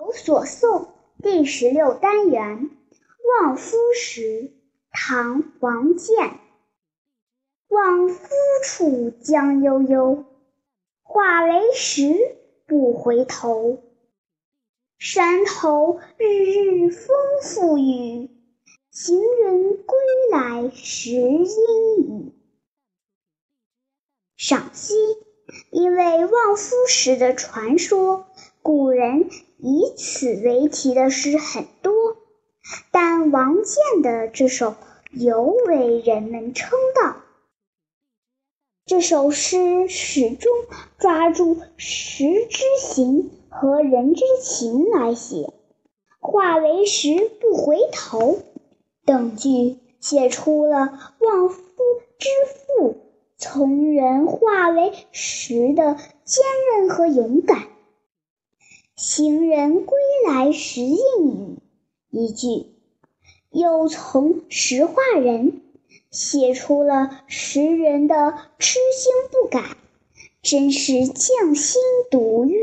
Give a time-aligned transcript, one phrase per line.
[0.00, 0.88] 有所诵
[1.22, 2.70] 第十六单元
[3.44, 4.22] 《望夫石》
[4.90, 6.40] 唐·王建。
[7.68, 8.30] 望夫
[8.64, 10.24] 处江悠悠，
[11.02, 12.14] 化为石，
[12.66, 13.82] 不回头。
[14.98, 18.30] 山头日日风复雨，
[18.90, 19.98] 行人归
[20.32, 22.32] 来时阴雨。
[24.34, 24.94] 赏析：
[25.70, 28.29] 因为望夫石的传说，
[28.70, 29.28] 古人。
[29.58, 31.92] 以此为题的诗很多，
[32.92, 34.76] 但王建的这首
[35.10, 37.16] 尤为人们称道。
[38.86, 40.52] 这首诗始终
[40.98, 45.52] 抓住石之形和人之情来写
[46.20, 48.38] ，“化为石不回头”
[49.04, 51.62] 等句写出了望夫
[52.20, 52.28] 之
[52.78, 52.96] 妇
[53.36, 56.44] 从人化为石的坚
[56.78, 57.66] 韧和勇敢。
[59.02, 61.56] 行人归来时应雨，
[62.10, 62.66] 一句
[63.50, 65.62] 又从石化人
[66.10, 69.78] 写出了石人的痴心不改，
[70.42, 72.59] 真是匠心独运。